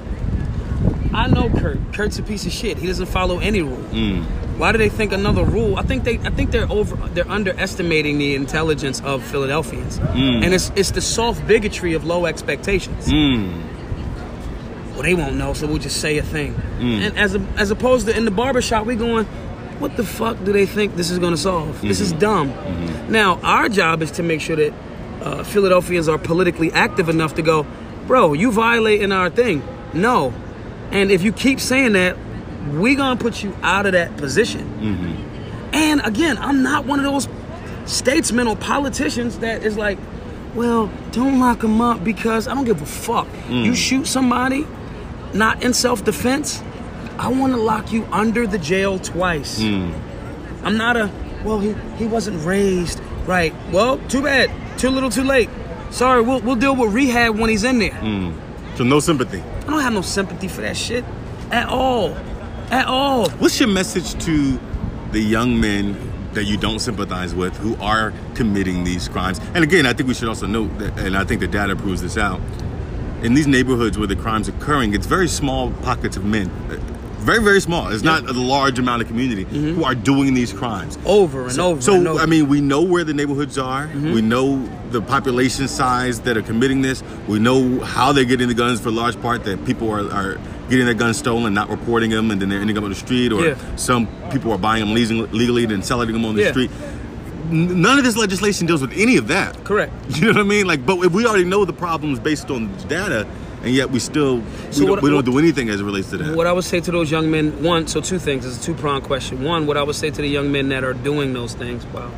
[1.14, 1.80] I know Kurt.
[1.94, 2.78] Kurt's a piece of shit.
[2.78, 4.24] He doesn't follow any rule.
[4.58, 5.78] Why do they think another rule?
[5.78, 10.44] I think they, I think they're over, they're underestimating the intelligence of Philadelphians, mm.
[10.44, 13.08] and it's it's the soft bigotry of low expectations.
[13.08, 13.64] Mm.
[14.94, 16.56] Well, they won't know, so we'll just say a thing.
[16.80, 17.08] Mm.
[17.08, 19.28] And as a, as opposed to in the barbershop, we going,
[19.80, 21.80] what the fuck do they think this is going to solve?
[21.82, 22.20] This is mm-hmm.
[22.20, 22.50] dumb.
[22.50, 23.12] Mm-hmm.
[23.12, 24.74] Now, our job is to make sure that
[25.22, 27.68] uh, Philadelphians are politically active enough to go,
[28.08, 29.62] bro, you violating our thing.
[29.94, 30.34] No.
[30.90, 32.18] And if you keep saying that,
[32.68, 34.62] we going to put you out of that position.
[34.80, 35.74] Mm-hmm.
[35.74, 37.28] And again, I'm not one of those
[37.86, 39.98] statesmen or politicians that is like,
[40.56, 43.28] well, don't lock them up because I don't give a fuck.
[43.48, 43.66] Mm.
[43.66, 44.66] You shoot somebody,
[45.34, 46.64] not in self defense,
[47.18, 49.60] I want to lock you under the jail twice.
[49.60, 49.94] Mm.
[50.64, 51.12] I'm not a,
[51.44, 53.54] well, he, he wasn't raised right.
[53.72, 54.52] Well, too bad.
[54.80, 55.50] Too little, too late.
[55.90, 57.92] Sorry, we'll, we'll deal with rehab when he's in there.
[57.92, 58.36] Mm.
[58.78, 59.42] So no sympathy.
[59.42, 61.04] I don't have no sympathy for that shit
[61.52, 62.16] at all.
[62.70, 63.30] At all.
[63.32, 64.60] What's your message to
[65.12, 65.96] the young men
[66.34, 69.40] that you don't sympathize with who are committing these crimes?
[69.54, 72.02] And again, I think we should also note that, and I think the data proves
[72.02, 72.42] this out.
[73.24, 76.76] In these neighborhoods where the crimes occurring, it's very small pockets of men, uh,
[77.20, 77.88] very very small.
[77.90, 81.00] It's not a large amount of community who are doing these crimes.
[81.06, 82.20] Over and over So and over.
[82.20, 83.90] I mean, we know where the neighborhoods are.
[83.96, 87.02] We know the population size that are committing this.
[87.28, 89.46] We know how they're getting the guns for a large part.
[89.46, 90.38] That people are, are
[90.70, 93.32] getting their guns stolen, not reporting them, and then they're ending up on the street.
[93.32, 93.56] Or Yeah.
[93.76, 96.52] some people are buying them legally, legally and selling them on the Yeah.
[96.52, 96.72] street.
[97.50, 99.64] None of this legislation deals with any of that.
[99.64, 99.94] Correct.
[100.16, 100.68] You know what I mean?
[100.68, 103.26] Like, but we already know the problems based on data,
[103.64, 106.18] and yet we still So we, don't, we don't do anything as it relates to
[106.18, 106.36] that.
[106.36, 108.46] What I would say to those young men, one, so two things.
[108.46, 109.44] It's a two pronged question.
[109.44, 112.12] One, what I would say to the young men that are doing those things, wow,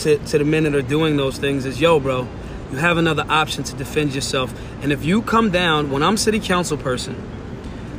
[0.00, 2.26] to, to the men that are doing those things is, yo, bro,
[2.70, 4.54] you have another option to defend yourself.
[4.82, 7.14] And if you come down, when I'm city council person,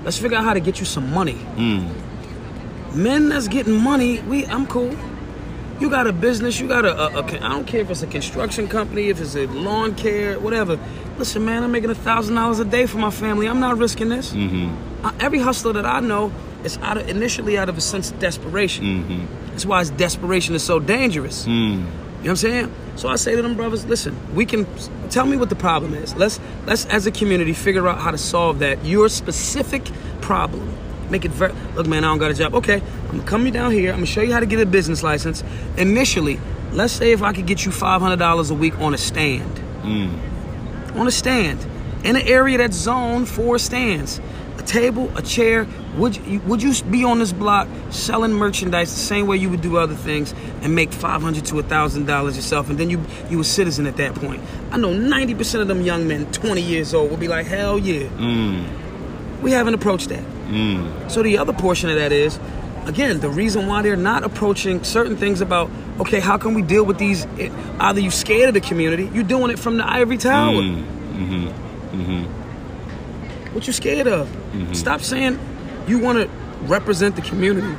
[0.04, 1.34] let's figure out how to get you some money.
[1.34, 1.88] Hmm.
[3.02, 4.96] Men that's getting money, we, I'm cool.
[5.80, 8.08] You got a business, you got a, a, a, I don't care if it's a
[8.08, 10.80] construction company, if it's a lawn care, whatever.
[11.18, 13.48] Listen, man, I'm making a thousand dollars a day for my family.
[13.48, 14.32] I'm not risking this.
[14.32, 15.10] Mm-hmm.
[15.20, 16.32] every hustler that I know
[16.64, 18.86] is out of, initially out of a sense of desperation.
[18.86, 19.48] Mm-hmm.
[19.48, 21.46] That's why it's desperation is so dangerous.
[21.46, 21.86] Hmm.
[22.24, 22.76] You know what I'm saying?
[22.96, 24.66] So I say to them brothers, listen, we can
[25.10, 26.16] tell me what the problem is.
[26.16, 29.84] Let's let's as a community figure out how to solve that your specific
[30.22, 30.74] problem.
[31.10, 32.06] Make it very look, man.
[32.06, 32.56] I don't got a job.
[32.56, 32.76] Okay,
[33.10, 33.90] I'm gonna come you down here.
[33.90, 35.44] I'm gonna show you how to get a business license.
[35.76, 36.40] Initially,
[36.72, 39.58] let's say if I could get you five hundred dollars a week on a stand,
[39.82, 40.98] hmm.
[40.98, 41.60] on a stand,
[42.06, 44.22] in an area that's zoned for stands,
[44.58, 49.00] a table, a chair, Would you would you be on this block selling merchandise the
[49.00, 52.70] same way you would do other things and make five hundred to thousand dollars yourself,
[52.70, 54.42] and then you you a citizen at that point?
[54.72, 57.78] I know ninety percent of them young men, twenty years old, will be like, hell
[57.78, 58.08] yeah.
[58.18, 58.66] Mm.
[59.44, 60.24] We haven't approached that.
[60.48, 61.12] Mm.
[61.12, 62.40] So the other portion of that is,
[62.86, 66.86] again, the reason why they're not approaching certain things about, okay, how can we deal
[66.86, 67.26] with these?
[67.38, 70.54] eh, Either you scared of the community, you're doing it from the ivory tower.
[70.54, 71.24] Mm-hmm.
[71.34, 72.02] Mm-hmm.
[72.02, 73.54] Mm-hmm.
[73.54, 74.28] What you scared of?
[74.72, 75.38] Stop saying
[75.88, 76.30] you want to
[76.68, 77.76] represent the community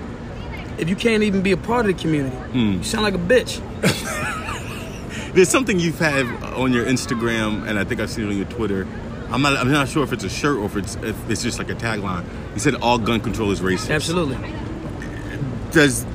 [0.78, 2.36] if you can't even be a part of the community.
[2.58, 3.60] You sound like a bitch.
[5.34, 8.46] There's something you've had on your Instagram, and I think I've seen it on your
[8.46, 8.86] Twitter.
[9.30, 9.56] I'm not.
[9.56, 11.74] I'm not sure if it's a shirt or if it's if it's just like a
[11.74, 12.24] tagline.
[12.54, 13.90] You said all gun control is racist.
[13.92, 14.36] Absolutely.
[15.72, 16.06] Does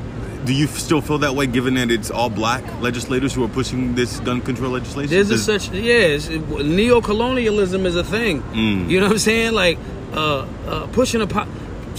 [0.46, 3.94] do you still feel that way, given that it's all black legislators who are pushing
[3.96, 5.10] this gun control legislation?
[5.12, 8.42] There's a Does- such yes, neo-colonialism is a thing.
[8.90, 9.52] You know what I'm saying?
[9.54, 9.78] Like
[10.14, 11.48] uh, uh, pushing a po-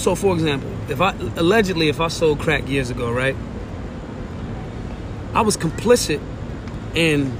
[0.00, 3.36] so for example, if I allegedly if I sold crack years ago, right?
[5.32, 6.20] I was complicit
[6.94, 7.36] in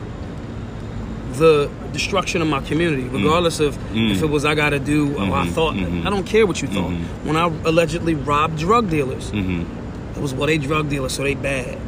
[1.32, 3.12] the destruction of my community, mm.
[3.12, 4.22] regardless of if mm.
[4.22, 5.50] it was I got to do or I mm-hmm.
[5.50, 5.74] thought.
[5.74, 6.06] Mm-hmm.
[6.06, 6.90] I don't care what you thought.
[6.90, 7.26] Mm-hmm.
[7.26, 11.78] When I allegedly robbed drug dealers, it was well they drug dealers, so they bad.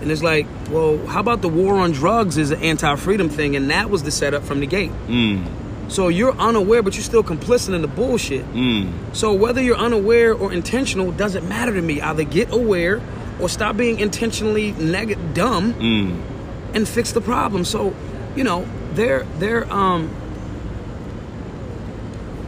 [0.00, 3.70] And it's like, well, how about the war on drugs is an anti-freedom thing, and
[3.70, 4.92] that was the setup from the gate.
[5.08, 5.46] Mm.
[5.90, 8.46] So you're unaware, but you're still complicit in the bullshit.
[8.54, 8.92] Mm.
[9.12, 12.00] So whether you're unaware or intentional doesn't matter to me.
[12.00, 13.02] Either get aware
[13.40, 16.20] or stop being intentionally neg- dumb mm.
[16.74, 17.64] and fix the problem.
[17.64, 17.94] So,
[18.36, 20.14] you know, they're they're um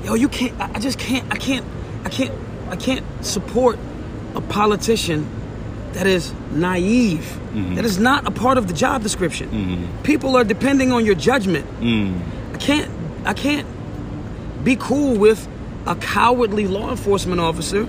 [0.04, 1.66] yo, you can't I I just can't I can't
[2.04, 2.32] I can't
[2.70, 3.76] I can't support
[4.36, 5.28] a politician
[5.94, 7.38] that is naive.
[7.52, 7.74] Mm-hmm.
[7.74, 9.48] That is not a part of the job description.
[9.50, 10.02] Mm-hmm.
[10.04, 11.66] People are depending on your judgment.
[11.80, 12.20] Mm.
[12.54, 13.66] I can't I can't
[14.64, 15.48] be cool with
[15.86, 17.88] a cowardly law enforcement officer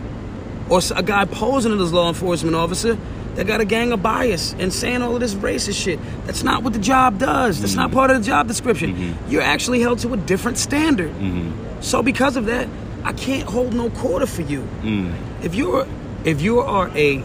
[0.70, 2.98] or a guy posing as a law enforcement officer
[3.36, 6.00] that got a gang of bias and saying all of this racist shit.
[6.26, 7.60] That's not what the job does.
[7.60, 7.98] That's not mm-hmm.
[7.98, 8.96] part of the job description.
[8.96, 9.32] Mm-hmm.
[9.32, 11.12] You're actually held to a different standard.
[11.12, 11.82] Mm-hmm.
[11.82, 12.68] So because of that,
[13.04, 14.62] I can't hold no quarter for you.
[14.82, 15.14] Mm.
[15.44, 15.86] If you're
[16.24, 17.22] if you are a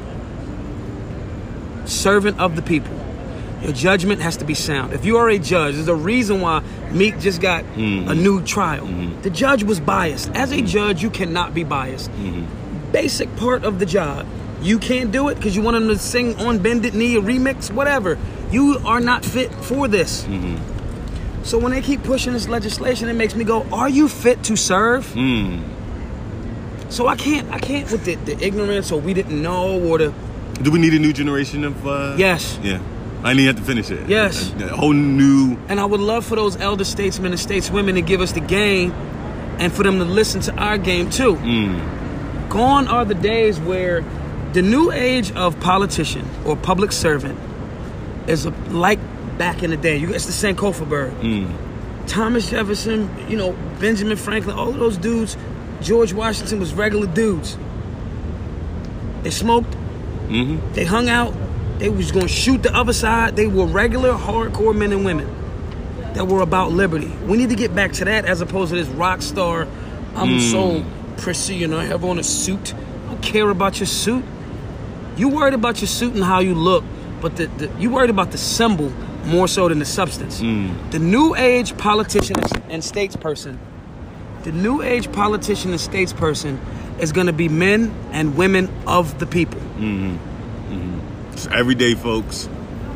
[1.84, 2.96] servant of the people,
[3.62, 4.92] your judgment has to be sound.
[4.92, 8.22] If you are a judge, there's a reason why Meek just got a mm-hmm.
[8.22, 8.86] new trial.
[8.86, 9.22] Mm-hmm.
[9.22, 10.30] The judge was biased.
[10.30, 12.10] As a judge, you cannot be biased.
[12.12, 12.92] Mm-hmm.
[12.92, 14.26] Basic part of the job.
[14.60, 17.70] You can't do it because you want him to sing on Bended Knee, a remix,
[17.70, 18.18] whatever.
[18.50, 20.26] You are not fit for this.
[21.42, 24.56] So when they keep pushing this legislation, it makes me go, "Are you fit to
[24.56, 25.62] serve?" Mm.
[26.90, 30.14] So I can't, I can't with the, the ignorance or we didn't know or the
[30.62, 31.86] Do we need a new generation of?
[31.86, 32.58] Uh, Yes.
[32.62, 32.80] Yeah.
[33.22, 34.08] I need to to finish it.
[34.08, 34.52] Yes.
[34.60, 35.56] A, a whole new.
[35.68, 38.92] And I would love for those elder statesmen and stateswomen to give us the game
[39.58, 41.34] and for them to listen to our game too.
[41.36, 42.48] Mm.
[42.48, 44.04] Gone are the days where
[44.52, 47.38] the new age of politician or public servant
[48.28, 48.98] is a, like
[49.36, 49.96] back in the day.
[49.96, 51.12] You It's the Sankofa bird.
[51.20, 51.54] Mm.
[52.06, 55.36] Thomas Jefferson, you know, Benjamin Franklin, all of those dudes,
[55.82, 57.58] George Washington was regular dudes.
[59.22, 59.70] They smoked,
[60.28, 60.72] mm-hmm.
[60.72, 61.34] they hung out,
[61.78, 63.36] they was gonna shoot the other side.
[63.36, 65.34] They were regular, hardcore men and women
[66.14, 67.12] that were about liberty.
[67.26, 69.68] We need to get back to that as opposed to this rock star.
[70.14, 70.38] I'm hmm.
[70.40, 70.84] so
[71.18, 72.74] prissy and I have on a suit.
[72.74, 74.24] I don't care about your suit.
[75.16, 76.84] You worried about your suit and how you look,
[77.20, 78.90] but the, the, you worried about the symbol
[79.24, 80.40] more so than the substance.
[80.40, 80.72] Hmm.
[80.90, 82.36] The new age politician
[82.68, 83.58] and statesperson,
[84.42, 86.58] the new age politician and statesperson
[87.00, 89.60] is going to be men and women of the people.
[89.60, 90.16] Hmm.
[91.46, 92.48] Everyday folks.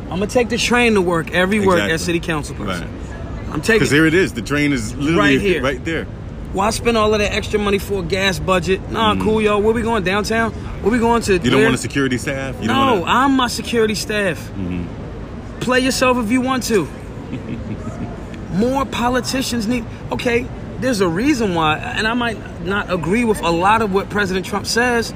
[0.03, 1.93] I'm gonna take the train to work every work Exactly.
[1.93, 2.87] as city council person.
[2.87, 3.53] Right.
[3.53, 3.79] I'm taking.
[3.79, 4.33] Because here it is.
[4.33, 5.61] The train is literally Right here.
[5.63, 6.05] Right there.
[6.53, 8.91] Why spend all of that extra money for a gas budget?
[8.91, 9.57] Nah, cool, yo.
[9.57, 10.51] Where we going downtown?
[10.83, 11.39] Where we going to?
[11.39, 11.45] Mm.
[11.45, 12.55] You don't want a security staff.
[12.61, 14.37] You no, don't want I'm my security staff.
[14.37, 15.59] Mm-hmm.
[15.61, 16.87] Play yourself if you want to.
[18.51, 19.83] More politicians need.
[20.11, 20.45] Okay,
[20.79, 24.45] there's a reason why, and I might not agree with a lot of what President
[24.45, 25.11] Trump says,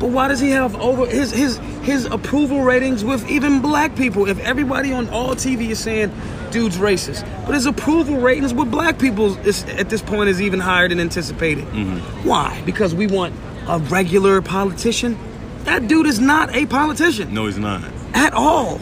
[0.00, 4.28] but why does he have over his his his approval ratings with even black people?
[4.28, 6.12] If everybody on all TV is saying
[6.50, 10.60] dude's racist, but his approval ratings with black people is, at this point is even
[10.60, 11.64] higher than anticipated.
[11.66, 12.28] Mm-hmm.
[12.28, 12.62] Why?
[12.64, 13.34] Because we want
[13.68, 15.18] a regular politician.
[15.64, 17.82] That dude is not a politician No, he's not.
[18.14, 18.80] at all.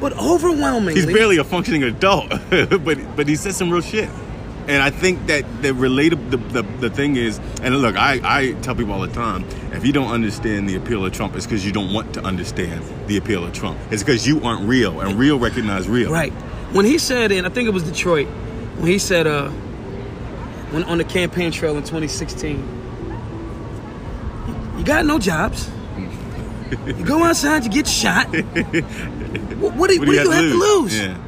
[0.00, 4.08] But overwhelmingly, He's barely a functioning adult, but but he said some real shit.
[4.68, 8.52] And I think that the related the, the, the thing is, and look, I, I
[8.62, 11.64] tell people all the time, if you don't understand the appeal of Trump, it's because
[11.64, 13.78] you don't want to understand the appeal of Trump.
[13.90, 16.12] It's because you aren't real, and real recognize real.
[16.12, 16.32] Right.
[16.72, 18.28] When he said, and I think it was Detroit,
[18.78, 19.50] when he said, uh,
[20.70, 22.78] when on the campaign trail in 2016,
[24.78, 25.68] You got no jobs.
[26.86, 28.26] you go outside, you get shot.
[28.28, 30.98] what, what do, what do you, have, to lose?
[30.98, 31.18] Yeah.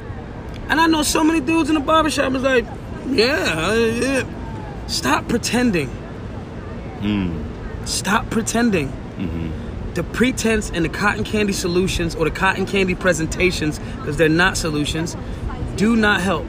[0.68, 2.64] And I know so many dudes in the barbershop is like,
[3.08, 4.86] yeah, yeah.
[4.86, 5.88] Stop pretending.
[5.88, 7.84] Hmm.
[7.84, 8.88] Stop pretending.
[8.88, 9.94] Mm-hmm.
[9.94, 14.56] The pretense and the cotton candy solutions or the cotton candy presentations, because they're not
[14.56, 15.16] solutions,
[15.76, 16.46] do not help.